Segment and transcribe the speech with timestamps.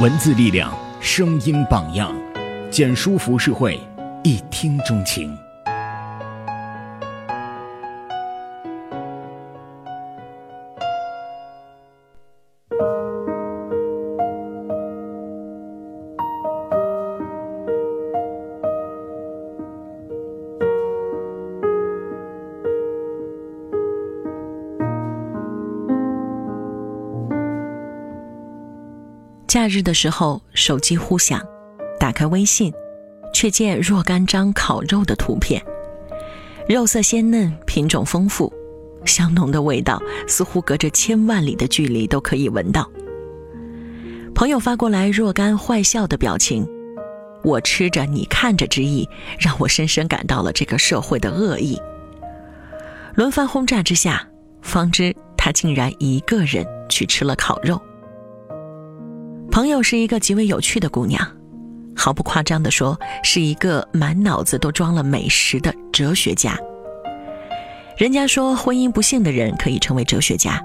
[0.00, 2.12] 文字力量，声音榜样，
[2.68, 3.78] 简书服饰会，
[4.24, 5.38] 一听钟情。
[29.54, 31.40] 假日的时候，手机忽响，
[32.00, 32.74] 打开微信，
[33.32, 35.64] 却见若干张烤肉的图片，
[36.68, 38.52] 肉色鲜嫩，品种丰富，
[39.04, 42.90] 香浓的味道似乎隔着千万里的距离都可以闻到。
[44.34, 46.68] 朋友发过来若干坏笑的表情，
[47.44, 51.80] 我吃着你看着之意，让我深深感到了这个社会的恶意。
[53.14, 54.28] 轮番轰炸之下，
[54.62, 57.80] 方知他竟然一个人去吃了烤肉。
[59.54, 61.24] 朋友是一个极为有趣的姑娘，
[61.94, 66.58] 毫不夸张地说，是一个满脑子都装了美食的哲学家。
[67.96, 70.60] 人家说婚姻不幸的人可以成为哲学家，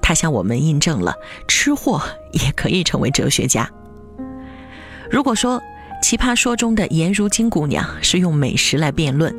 [0.00, 1.14] 她向我们印证了
[1.46, 2.00] 吃货
[2.32, 3.70] 也可以成为哲学家。
[5.10, 5.60] 如果说
[6.02, 9.30] 《奇葩说》中的颜如晶姑娘是用美食来辩论，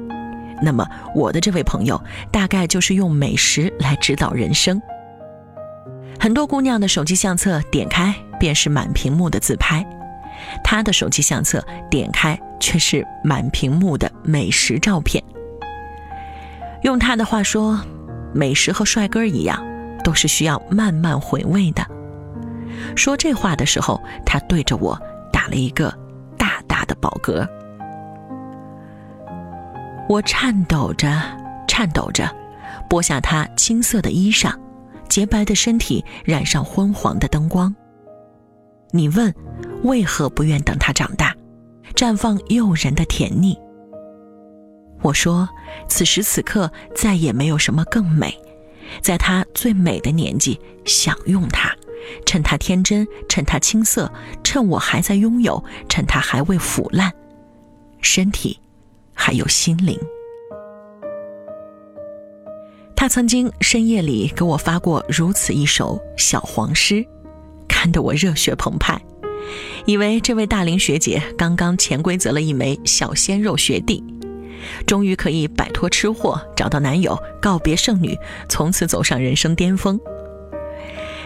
[0.61, 1.99] 那么我的这位朋友
[2.31, 4.79] 大概就是用美食来指导人生。
[6.19, 8.15] 很多姑娘的手机相册点开。
[8.39, 9.85] 便是满屏幕的自拍，
[10.63, 15.23] 他的手机相册点开却是满屏幕的美食照片。
[16.83, 17.79] 用他的话说，
[18.33, 19.63] 美食和帅哥一样，
[20.03, 21.85] 都是需要慢慢回味的。
[22.95, 24.99] 说这话的时候，他对着我
[25.31, 25.91] 打了一个
[26.37, 27.47] 大大的饱嗝。
[30.07, 31.19] 我颤抖着，
[31.67, 32.29] 颤抖着，
[32.87, 34.53] 剥下他青色的衣裳，
[35.09, 37.73] 洁白的身体染上昏黄的灯光。
[38.95, 39.33] 你问，
[39.83, 41.35] 为何不愿等他长大，
[41.93, 43.57] 绽放诱人的甜腻？
[45.01, 45.47] 我说，
[45.89, 48.33] 此时此刻再也没有什么更美，
[49.01, 51.75] 在他最美的年纪享用它，
[52.25, 54.09] 趁他天真，趁他青涩，
[54.43, 57.11] 趁我还在拥有，趁他还未腐烂，
[57.99, 58.57] 身体
[59.13, 59.99] 还有心灵。
[62.95, 67.05] 他曾经深夜里给我发过如此一首小黄诗。
[67.85, 68.99] 看得我热血澎湃，
[69.85, 74.03] 以为这位大龄学姐刚刚潜规则了一枚小鲜肉学弟，
[74.87, 78.17] 终于可以摆脱吃货，找到男友，告别剩女，
[78.49, 79.99] 从此走上人生巅峰。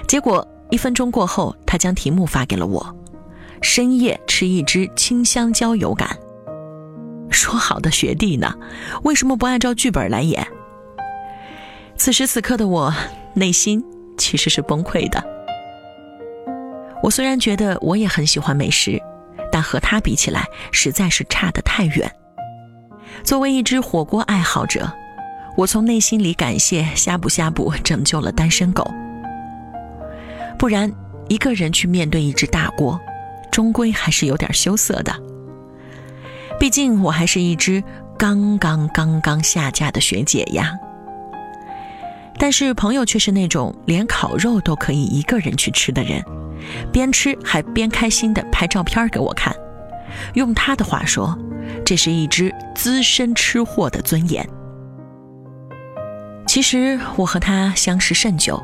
[0.06, 2.94] 结果一分钟过后，他将题目发给了我：
[3.62, 6.10] 深夜吃一支清香蕉有感。
[7.32, 8.54] 说好的学弟呢？
[9.04, 10.46] 为什么不按照剧本来演？
[11.96, 12.94] 此时此刻的我，
[13.34, 13.82] 内心
[14.18, 15.39] 其实是崩溃的。
[17.02, 19.02] 我虽然觉得我也很喜欢美食，
[19.52, 22.12] 但和他比起来，实在是差得太远。
[23.24, 24.92] 作为一只火锅爱好者，
[25.56, 28.90] 我从内心里感谢呷哺呷哺拯救了单身狗。
[30.58, 30.92] 不然，
[31.30, 33.00] 一个人去面对一只大锅，
[33.50, 35.14] 终归还是有点羞涩的。
[36.60, 37.82] 毕竟我还是一只
[38.18, 40.78] 刚刚刚刚下架的学姐呀。
[42.40, 46.24] 但是朋友却是那种连烤肉都可以一个人去吃的人。
[46.92, 49.56] 边吃还边开心地拍照片给我看，
[50.34, 51.38] 用他的话说，
[51.86, 54.48] 这是一只资深吃货的尊严。
[56.48, 58.62] 其实我和他相识甚久，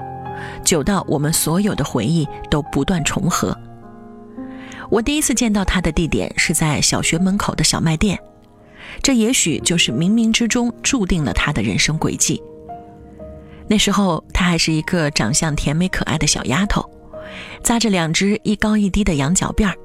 [0.63, 3.57] 久到我们所有的回忆都不断重合。
[4.89, 8.19] 我第一次见到他的地点是在小学门口的小卖店，
[9.01, 12.41] 这也许就是冥冥之中注定了他的人生轨迹。
[13.67, 16.83] 那时候她还是一个长相甜美可爱的小丫头。
[17.63, 19.75] 扎着两只一高一低的羊角辫儿，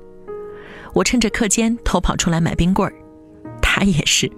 [0.93, 2.95] 我趁着课间偷跑出来买冰棍儿，
[3.61, 4.31] 她也是。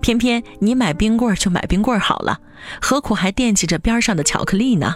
[0.00, 2.40] 偏偏你买冰棍儿就买冰棍儿好了，
[2.80, 4.94] 何苦还惦记着边上的巧克力呢？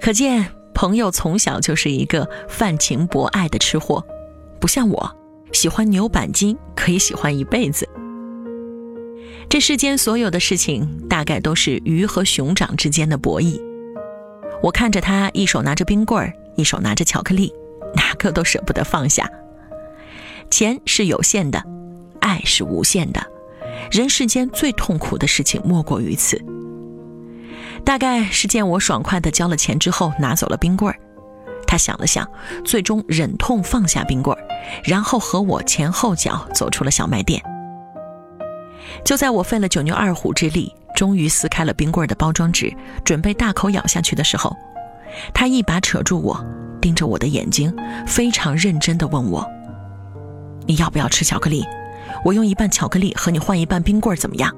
[0.00, 4.04] 可见朋友从小就是一个泛情博爱的吃货，
[4.60, 5.16] 不像我，
[5.52, 7.88] 喜欢牛板筋可以喜欢一辈子。
[9.48, 13.60] 这世间所有的事情，大概都是鱼和熊掌之间的博弈。
[14.62, 17.52] 我看着他一手拿着冰棍儿，一手拿着巧克力，
[17.94, 19.30] 哪个都舍不得放下。
[20.50, 21.62] 钱是有限的，
[22.20, 23.24] 爱是无限的，
[23.92, 26.42] 人世间最痛苦的事情莫过于此。
[27.84, 30.98] 大概是见我爽快的交了钱之后拿走了冰棍儿，
[31.66, 32.26] 他想了想，
[32.64, 34.42] 最终忍痛放下冰棍儿，
[34.82, 37.42] 然后和我前后脚走出了小卖店。
[39.02, 40.70] 就在我费了九牛二虎之力。
[40.94, 42.72] 终于撕开了冰棍的包装纸，
[43.04, 44.56] 准备大口咬下去的时候，
[45.34, 46.40] 他一把扯住我，
[46.80, 47.74] 盯着我的眼睛，
[48.06, 49.44] 非常认真地问我
[50.68, 51.64] ：“你要不要吃巧克力？
[52.24, 54.54] 我用一半巧克力和你换一半冰棍，怎么样？”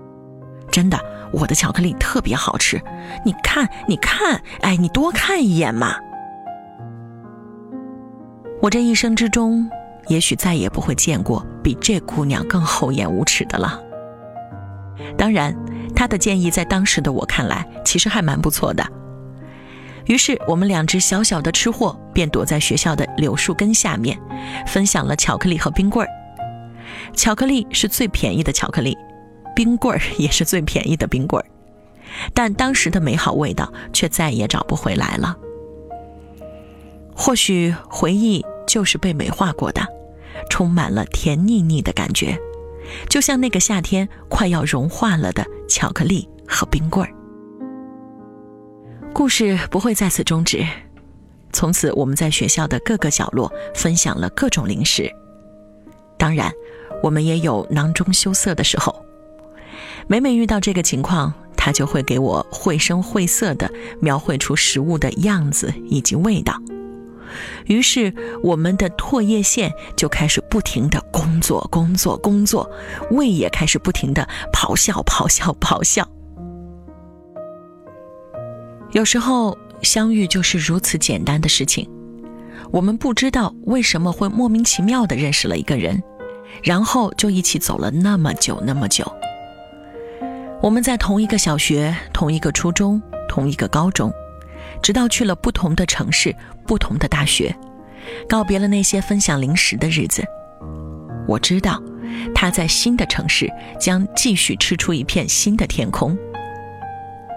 [0.71, 1.00] 真的，
[1.33, 2.79] 我的巧克力特别好吃。
[3.25, 5.97] 你看，你看，哎，你多看一眼嘛。
[8.61, 9.67] 我这一生之中，
[10.09, 13.81] 也许再也不会见过比这姑娘更厚颜无耻的了。
[15.16, 15.54] 当然，
[15.94, 18.84] 他的建议在当时的我看来，其实还蛮不错的。
[20.06, 24.16] 于是，我们两只小小的吃货便躲在学校的柳树根下面，
[24.66, 26.10] 分享了巧克力和冰棍儿。
[27.12, 28.96] 巧克力是最便宜的巧克力，
[29.54, 31.46] 冰棍儿也是最便宜的冰棍儿。
[32.32, 35.37] 但当时的美好味道却再也找不回来了。
[37.14, 39.84] 或许回忆就是被美化过的，
[40.49, 42.38] 充满了甜腻腻的感觉，
[43.09, 47.12] 就像那个夏天快要融化了的巧克力和冰棍儿。
[49.12, 50.65] 故事不会在此终止，
[51.53, 55.11] 从此我们在学校的各个角落分享了各种零食。
[56.19, 56.53] 当然，
[57.03, 58.94] 我们也有囊中羞涩的时候。
[60.06, 66.55] 每每遇到这个情况，他就会给我绘声绘色地描绘出食物的样子以及味道。
[67.67, 72.70] 于是，我们的唾液腺就开始不停地工作、工作、工作，
[73.10, 76.06] 胃也开始不停地咆哮、咆哮、咆哮。
[78.92, 81.88] 有时候相遇就是如此简单的事情，
[82.70, 86.02] 我们不知道为什么会莫名其妙地认识了一个人，
[86.62, 89.10] 然后就一起走了那么久那么久。
[90.60, 94.12] 我们在同一个小学、同一个初中、同一个高中，
[94.82, 96.36] 直到去了不同的城市、
[96.66, 97.56] 不同的大学，
[98.28, 100.22] 告别了那些分享零食的日子。
[101.26, 101.82] 我知道，
[102.34, 103.50] 他在新的城市
[103.81, 106.17] 将继续吃出一片新的天空。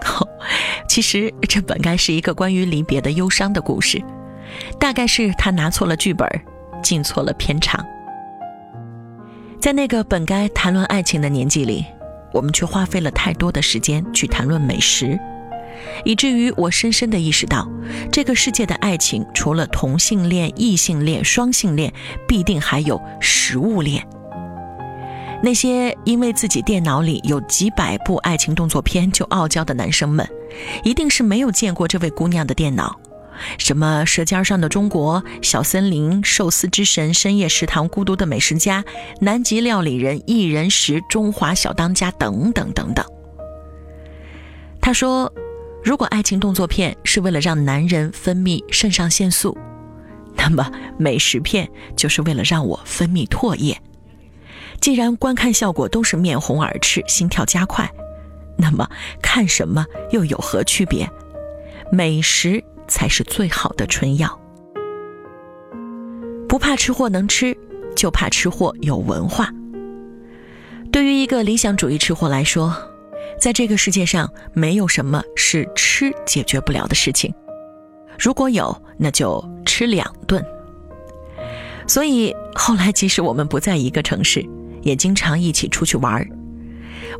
[0.88, 4.02] 其实这本该是一个关于离别的忧伤的故事，
[4.78, 6.26] 大概是他拿错了剧本，
[6.82, 7.84] 进错了片场。
[9.60, 11.84] 在那个本该谈论爱情的年纪里，
[12.32, 15.18] 我们却花费了太多的时间去谈论美食，
[16.04, 17.68] 以至于我深深的意识到，
[18.12, 21.92] 这个世界的爱情除了同性恋、异性恋、双性恋，
[22.26, 24.06] 必定还有食物恋。
[25.42, 30.28] 那些因为自己电脑里有几百部爱情动作片就傲娇的男生们，
[30.84, 33.00] 一定是没有见过这位姑娘的电脑。
[33.56, 38.82] 什么《舌尖上的中国》《小森林》《寿司之神》《深夜食堂》《孤独的美食家》
[39.20, 43.02] 《南极料理人》《一人食》《中华小当家》等等等等。
[44.78, 45.32] 他说
[45.82, 49.56] ：“如果爱情动作片是为了让男人分泌肾上腺素，
[50.36, 53.80] 那么美食片就是为了让我分泌唾液。”
[54.80, 57.90] 既然观看效果都是面红耳赤、心跳加快，
[58.56, 58.88] 那么
[59.20, 61.06] 看什么又有何区别？
[61.92, 64.40] 美食才是最好的春药。
[66.48, 67.54] 不怕吃货能吃，
[67.94, 69.50] 就怕吃货有文化。
[70.90, 72.74] 对于一个理想主义吃货来说，
[73.38, 77.32] 在这个世界上没有什么是吃解决不了的事情。
[78.18, 80.44] 如果有，那就吃两顿。
[81.86, 84.44] 所以后来，即使我们不在一个城市。
[84.82, 86.26] 也经常一起出去玩。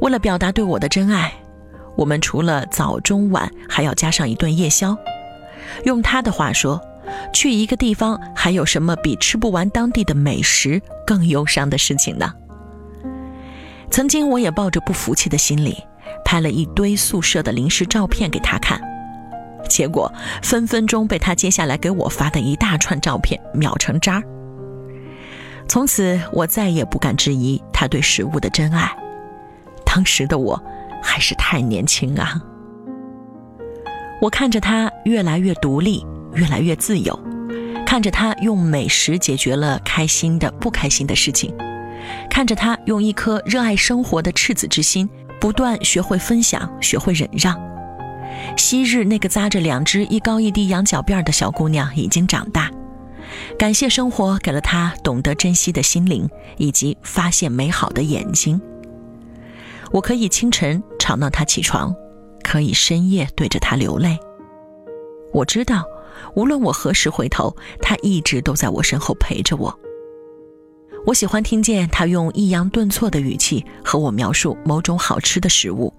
[0.01, 1.31] 为了表达对我的真爱，
[1.95, 4.97] 我们除了早中晚还要加上一顿夜宵。
[5.85, 6.81] 用他的话说，
[7.35, 12.33] 去一个地方还有什么比吃不完当地的美食更忧伤的事情呢？
[13.91, 15.77] 曾经我也抱着不服气的心理，
[16.25, 18.81] 拍了一堆宿舍的临时照片给他看，
[19.69, 20.11] 结果
[20.43, 24.23] 分分钟被他接下来给我发的一大串照片秒成渣。
[25.69, 28.91] 从此，我再也不敢质疑他对食物的真爱。
[29.85, 30.61] 当时的我
[31.03, 32.41] 还是太年轻啊！
[34.21, 37.19] 我看着他越来越独立，越来越自由，
[37.87, 41.53] 看着他用美食解决了开心的、不开心的事情，
[42.31, 45.07] 看着他用一颗热爱生活的赤子之心，
[45.41, 47.61] 不断学会分享，学会忍让。
[48.57, 52.71] 昔日那个扎着两只一高一低羊角辫的小姑娘已经长大。
[53.59, 58.61] 感谢生活给了他懂得珍惜的心灵，以及发现美好的眼睛。
[59.91, 61.95] 我可以清晨吵闹他起床，
[62.43, 64.19] 可以深夜对着他流泪。
[65.33, 65.85] 我知道，
[66.35, 69.79] 无论我何时回头，他一直都在我身后陪着我。
[71.07, 75.93] 我喜欢听见他用抑扬顿挫的语气和我描述某种好吃的食物。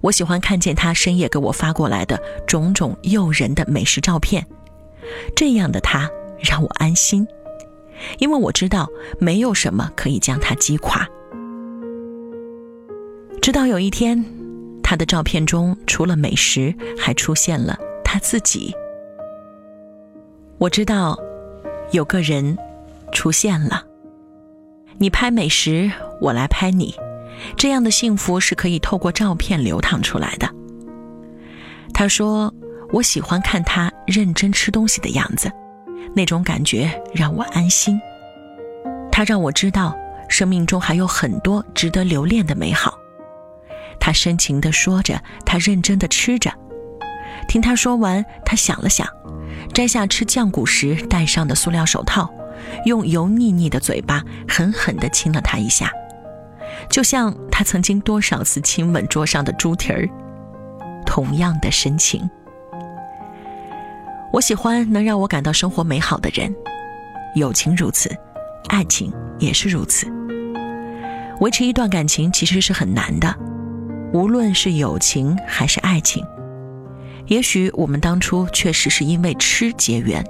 [0.00, 4.46] 我喜欢看见他深夜给我发过来的种种诱人的美食照片。
[5.34, 6.10] 这样的他。
[6.38, 7.26] 让我安心，
[8.18, 8.86] 因为我知道
[9.18, 11.08] 没有什么可以将他击垮。
[13.40, 14.22] 直到有一天，
[14.82, 18.70] 他的照片中除了美食，还出现了他自己。
[20.58, 21.18] 我知道，
[21.90, 22.58] 有个人
[23.12, 23.85] 出现了。
[24.98, 26.94] 你拍美食，我来拍你，
[27.56, 30.48] 这样的幸福是可以透过照片流淌出来的。
[31.92, 32.52] 他说
[32.92, 35.50] ：“我喜欢看他认真吃东西的样子，
[36.14, 37.98] 那种感觉让我安心。
[39.12, 39.94] 他让我知道，
[40.28, 42.98] 生命中还有很多值得留恋的美好。”
[44.00, 46.52] 他深情地说着，他认真地吃着。
[47.48, 49.06] 听他说完，他想了想，
[49.74, 52.30] 摘下吃酱骨时戴上的塑料手套，
[52.84, 55.90] 用油腻腻的嘴巴狠狠地亲了他一下，
[56.90, 60.08] 就像他曾经多少次亲吻桌上的猪蹄儿，
[61.04, 62.28] 同样的深情。
[64.32, 66.54] 我喜欢能让我感到生活美好的人，
[67.34, 68.14] 友情如此，
[68.68, 70.06] 爱情也是如此。
[71.40, 73.34] 维持一段感情其实是很难的，
[74.12, 76.24] 无论是友情还是爱情。
[77.26, 80.24] 也许我们当初确实是因为吃结缘，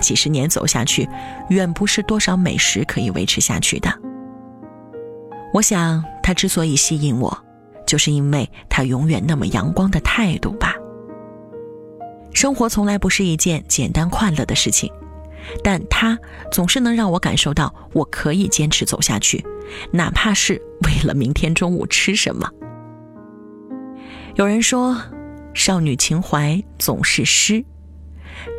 [0.00, 1.08] 几十年走下去，
[1.48, 3.92] 远不是多少美食可以维持下去的。
[5.52, 7.36] 我想，他之所以吸引我，
[7.86, 10.74] 就是因为他永远那么阳光的态度吧。
[12.32, 14.92] 生活从来不是一件简单快乐的事情，
[15.62, 16.18] 但他
[16.50, 19.44] 总是能让我感受到我可以坚持走下去，
[19.92, 22.48] 哪怕是为了明天中午吃什么。
[24.34, 24.96] 有人说。
[25.52, 27.62] 少女情怀总是诗，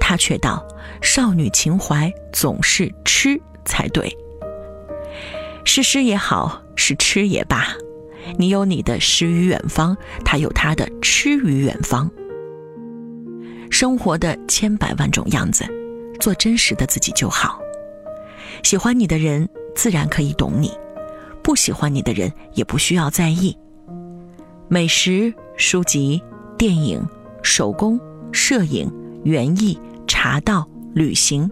[0.01, 0.67] 他却道：
[1.01, 4.13] 少女情怀总是吃才对。
[5.63, 7.67] 是诗也好，是吃也罢，
[8.37, 12.09] 你有你的诗与远方，他有他的吃与远方。
[13.69, 15.63] 生活的千百万种样子，
[16.19, 17.61] 做真实的自己就好。
[18.63, 20.71] 喜欢你的人自然可以懂你，
[21.41, 23.55] 不喜欢你的人也不需要在意。
[24.67, 26.21] 美食、书籍。
[26.57, 27.03] 电影、
[27.41, 27.99] 手工、
[28.31, 28.87] 摄影、
[29.23, 29.79] 园艺、
[30.23, 31.49] 茶道、旅行，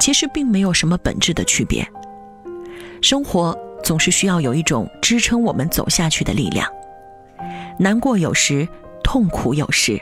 [0.00, 1.86] 其实并没有什么本质的区别。
[3.02, 6.66] 生活总是需要有一种支撑我们走下去的力量。
[7.78, 8.66] 难过有时，
[9.04, 10.00] 痛苦有时，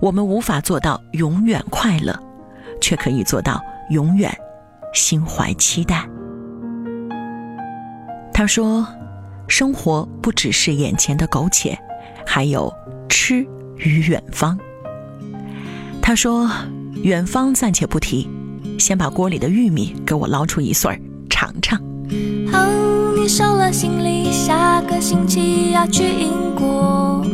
[0.00, 2.18] 我们无法做到永远快乐，
[2.80, 4.36] 却可以做到永远
[4.92, 6.04] 心怀期待。
[8.34, 8.84] 他说
[9.46, 11.78] ：“生活不只是眼前的苟且，
[12.26, 12.74] 还有
[13.08, 13.46] 吃。”
[13.78, 14.58] 与远方，
[16.02, 16.50] 他说
[17.02, 18.28] ：“远方暂且不提，
[18.78, 21.80] 先把锅里的玉米给我捞出一穗儿尝尝。”
[22.52, 27.24] 哦，你收了行李，下个星期要去英国。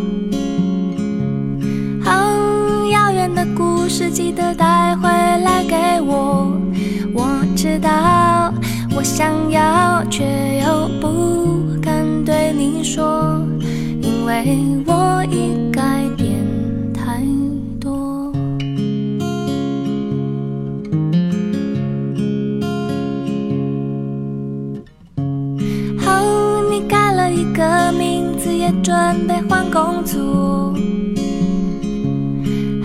[2.05, 6.53] 哦，遥远的故事记得带回来给我。
[7.13, 8.55] 我知道，
[8.95, 10.25] 我想要，却
[10.65, 13.43] 又不敢对你说，
[14.01, 15.66] 因为我已
[29.77, 30.73] 工作，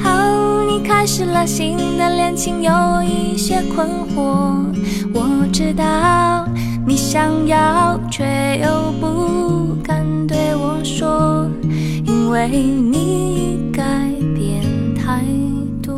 [0.03, 4.65] 好，你开始了新的恋情，有一些困惑。
[5.13, 6.45] 我知道
[6.85, 11.49] 你想要，却又不敢对我说，
[12.05, 13.81] 因为你改
[14.35, 14.61] 变
[14.93, 15.23] 太
[15.81, 15.97] 多。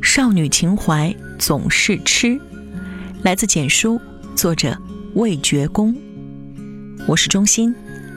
[0.00, 1.12] 少女情怀。
[1.38, 2.40] 总是痴，
[3.22, 4.00] 来自简书，
[4.34, 4.76] 作者
[5.14, 5.94] 魏觉公。
[7.06, 7.72] 我是钟欣，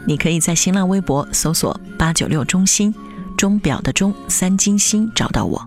[0.08, 2.92] 你可以在新浪微博搜索八九六中心，
[3.38, 5.64] 钟表的钟，三金星找到我。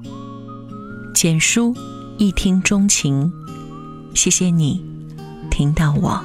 [1.14, 1.72] 简书，
[2.16, 3.32] 一听钟情，
[4.12, 4.84] 谢谢你
[5.48, 6.20] 听到我。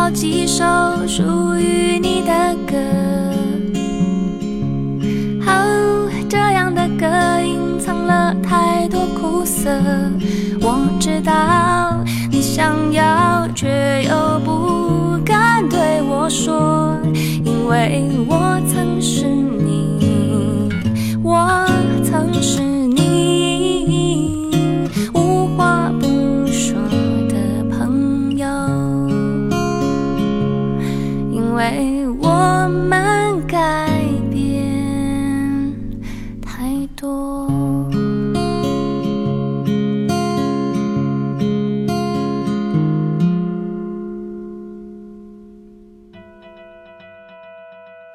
[0.00, 0.64] 好几首
[1.06, 2.74] 属于你的歌，
[5.46, 7.06] 哦，这样的歌
[7.42, 9.70] 隐藏了太多苦涩。
[10.62, 13.04] 我知道你想要，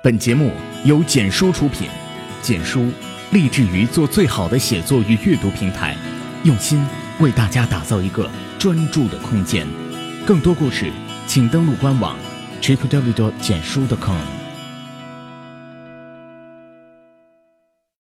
[0.06, 0.52] 本节目
[0.84, 1.88] 由简书出品，
[2.40, 2.92] 简书
[3.32, 5.98] 立志于做最好的写作与阅读平台，
[6.44, 6.86] 用心
[7.20, 9.66] 为大家打造一个专注的空间。
[10.24, 10.92] 更多故事，
[11.26, 12.16] 请登录官网
[12.62, 13.32] tripw.
[13.42, 14.35] 简书 .com。